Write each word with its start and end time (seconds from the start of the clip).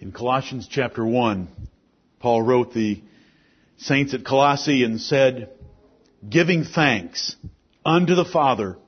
In 0.00 0.12
Colossians 0.12 0.66
chapter 0.66 1.04
1, 1.04 1.46
Paul 2.20 2.40
wrote 2.40 2.72
the 2.72 3.02
saints 3.76 4.14
at 4.14 4.24
Colossae 4.24 4.82
and 4.82 4.98
said, 4.98 5.50
giving 6.26 6.64
thanks 6.64 7.36
unto 7.84 8.14
the 8.14 8.24
Father, 8.24 8.78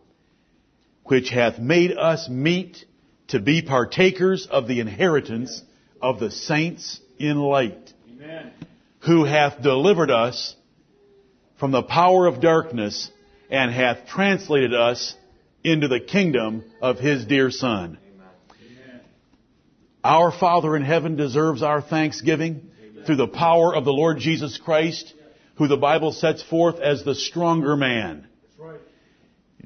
which 1.04 1.28
hath 1.28 1.58
made 1.58 1.92
us 1.92 2.30
meet 2.30 2.86
to 3.28 3.40
be 3.40 3.60
partakers 3.60 4.46
of 4.46 4.66
the 4.66 4.80
inheritance 4.80 5.62
of 6.00 6.18
the 6.18 6.30
saints 6.30 6.98
in 7.18 7.36
light, 7.36 7.92
Amen. 8.10 8.50
who 9.00 9.24
hath 9.24 9.60
delivered 9.60 10.10
us 10.10 10.56
from 11.60 11.72
the 11.72 11.82
power 11.82 12.26
of 12.26 12.40
darkness 12.40 13.10
and 13.50 13.70
hath 13.70 14.06
translated 14.06 14.72
us 14.72 15.14
into 15.62 15.88
the 15.88 16.00
kingdom 16.00 16.64
of 16.80 16.98
his 16.98 17.26
dear 17.26 17.50
Son. 17.50 17.98
Our 20.04 20.32
Father 20.32 20.76
in 20.76 20.82
heaven 20.82 21.16
deserves 21.16 21.62
our 21.62 21.80
thanksgiving 21.80 22.70
Amen. 22.82 23.04
through 23.04 23.16
the 23.16 23.28
power 23.28 23.74
of 23.74 23.84
the 23.84 23.92
Lord 23.92 24.18
Jesus 24.18 24.58
Christ, 24.58 25.14
who 25.56 25.68
the 25.68 25.76
Bible 25.76 26.12
sets 26.12 26.42
forth 26.42 26.80
as 26.80 27.04
the 27.04 27.14
stronger 27.14 27.76
man. 27.76 28.26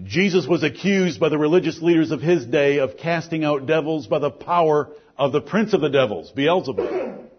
Jesus 0.04 0.46
was 0.46 0.62
accused 0.62 1.18
by 1.18 1.30
the 1.30 1.38
religious 1.38 1.80
leaders 1.80 2.10
of 2.10 2.20
his 2.20 2.44
day 2.44 2.80
of 2.80 2.98
casting 2.98 3.44
out 3.44 3.66
devils 3.66 4.06
by 4.06 4.18
the 4.18 4.30
power 4.30 4.90
of 5.16 5.32
the 5.32 5.40
prince 5.40 5.72
of 5.72 5.80
the 5.80 5.88
devils, 5.88 6.30
Beelzebub. 6.32 7.30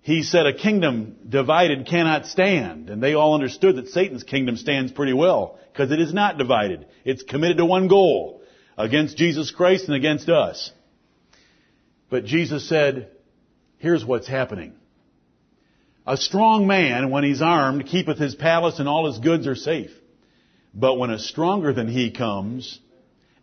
He 0.00 0.22
said 0.22 0.46
a 0.46 0.52
kingdom 0.52 1.16
divided 1.28 1.88
cannot 1.88 2.26
stand, 2.26 2.88
and 2.88 3.02
they 3.02 3.14
all 3.14 3.34
understood 3.34 3.76
that 3.76 3.88
Satan's 3.88 4.22
kingdom 4.22 4.56
stands 4.56 4.92
pretty 4.92 5.14
well, 5.14 5.58
because 5.72 5.90
it 5.90 5.98
is 5.98 6.14
not 6.14 6.38
divided. 6.38 6.86
It's 7.04 7.24
committed 7.24 7.56
to 7.56 7.64
one 7.64 7.88
goal, 7.88 8.42
against 8.76 9.16
Jesus 9.16 9.50
Christ 9.50 9.86
and 9.86 9.96
against 9.96 10.28
us. 10.28 10.70
But 12.10 12.24
Jesus 12.24 12.68
said, 12.68 13.10
here's 13.78 14.04
what's 14.04 14.28
happening. 14.28 14.74
A 16.06 16.16
strong 16.16 16.66
man, 16.66 17.10
when 17.10 17.24
he's 17.24 17.40
armed, 17.40 17.86
keepeth 17.86 18.18
his 18.18 18.34
palace 18.34 18.78
and 18.78 18.88
all 18.88 19.06
his 19.06 19.18
goods 19.18 19.46
are 19.46 19.54
safe. 19.54 19.90
But 20.74 20.98
when 20.98 21.10
a 21.10 21.18
stronger 21.18 21.72
than 21.72 21.88
he 21.88 22.10
comes 22.10 22.78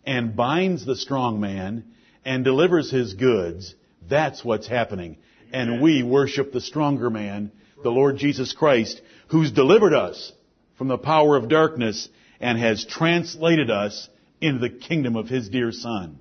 and 0.06 0.36
binds 0.36 0.86
the 0.86 0.96
strong 0.96 1.40
man 1.40 1.86
and 2.24 2.44
delivers 2.44 2.92
his 2.92 3.14
goods, 3.16 3.74
that's 4.08 4.44
what's 4.44 4.68
happening. 4.68 5.18
And 5.52 5.82
we 5.82 6.04
worship 6.04 6.52
the 6.52 6.62
stronger 6.62 7.10
man, 7.10 7.52
the 7.84 7.90
Lord 7.90 8.18
Jesus 8.18 8.54
Christ, 8.54 9.02
who's 9.30 9.52
delivered 9.52 9.94
us 9.94 10.32
from 10.78 10.88
the 10.88 10.98
power 10.98 11.36
of 11.36 11.50
darkness 11.50 12.10
and 12.40 12.60
has 12.60 12.86
translated 12.86 13.72
us 13.72 14.10
into 14.40 14.60
the 14.60 14.70
kingdom 14.70 15.16
of 15.16 15.30
his 15.30 15.50
dear 15.50 15.72
son. 15.72 16.20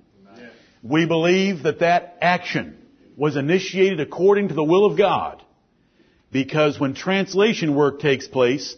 We 0.83 1.05
believe 1.05 1.63
that 1.63 1.79
that 1.79 2.17
action 2.21 2.77
was 3.15 3.35
initiated 3.35 3.99
according 3.99 4.47
to 4.47 4.53
the 4.53 4.63
will 4.63 4.85
of 4.85 4.97
God 4.97 5.43
because 6.31 6.79
when 6.79 6.93
translation 6.93 7.75
work 7.75 7.99
takes 7.99 8.27
place, 8.27 8.75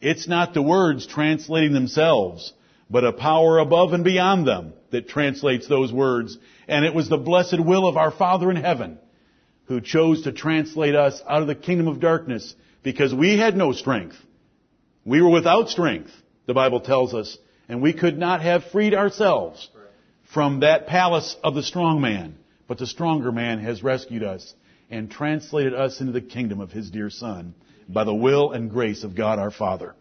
it's 0.00 0.26
not 0.26 0.54
the 0.54 0.62
words 0.62 1.06
translating 1.06 1.72
themselves, 1.72 2.52
but 2.90 3.04
a 3.04 3.12
power 3.12 3.58
above 3.58 3.92
and 3.92 4.04
beyond 4.04 4.46
them 4.46 4.72
that 4.90 5.08
translates 5.08 5.68
those 5.68 5.92
words. 5.92 6.36
And 6.66 6.84
it 6.84 6.94
was 6.94 7.08
the 7.08 7.18
blessed 7.18 7.60
will 7.60 7.86
of 7.86 7.96
our 7.96 8.10
Father 8.10 8.50
in 8.50 8.56
heaven 8.56 8.98
who 9.66 9.80
chose 9.80 10.22
to 10.22 10.32
translate 10.32 10.94
us 10.94 11.22
out 11.28 11.42
of 11.42 11.48
the 11.48 11.54
kingdom 11.54 11.88
of 11.88 12.00
darkness 12.00 12.54
because 12.82 13.14
we 13.14 13.38
had 13.38 13.56
no 13.56 13.72
strength. 13.72 14.16
We 15.04 15.22
were 15.22 15.30
without 15.30 15.68
strength, 15.68 16.10
the 16.46 16.54
Bible 16.54 16.80
tells 16.80 17.14
us, 17.14 17.38
and 17.68 17.80
we 17.80 17.92
could 17.92 18.18
not 18.18 18.42
have 18.42 18.64
freed 18.72 18.94
ourselves 18.94 19.68
from 20.34 20.60
that 20.60 20.88
palace 20.88 21.36
of 21.44 21.54
the 21.54 21.62
strong 21.62 22.00
man. 22.00 22.36
But 22.66 22.78
the 22.78 22.86
stronger 22.86 23.30
man 23.30 23.60
has 23.60 23.82
rescued 23.82 24.24
us 24.24 24.52
and 24.90 25.10
translated 25.10 25.72
us 25.72 26.00
into 26.00 26.12
the 26.12 26.20
kingdom 26.20 26.60
of 26.60 26.72
his 26.72 26.90
dear 26.90 27.08
son 27.08 27.54
by 27.88 28.04
the 28.04 28.14
will 28.14 28.50
and 28.52 28.70
grace 28.70 29.04
of 29.04 29.14
God 29.14 29.38
our 29.38 29.50
Father. 29.50 29.94